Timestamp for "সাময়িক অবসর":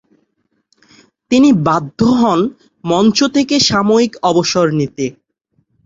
3.69-4.65